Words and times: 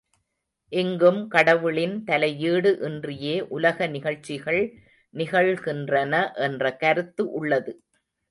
இங்கும் 0.71 1.27
கடவுளின் 1.27 2.03
தலையீடு 2.03 2.71
இன்றியே 2.81 3.35
உலக 3.49 3.87
நிகழ்ச்சிகள் 3.87 4.61
நிகழ்கின்றன 5.13 6.13
என்ற 6.39 6.73
கருத்து 6.75 7.25
உள்ளது. 7.31 7.73